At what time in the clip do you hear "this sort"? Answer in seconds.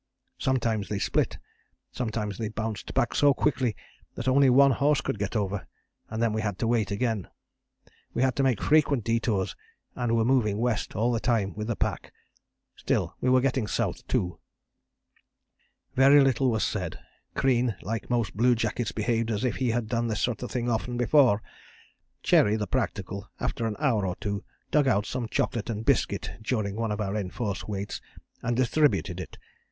20.07-20.41